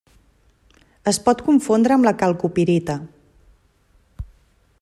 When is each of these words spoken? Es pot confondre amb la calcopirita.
Es 1.11 1.19
pot 1.27 1.43
confondre 1.49 1.97
amb 1.97 2.09
la 2.09 2.15
calcopirita. 2.23 2.97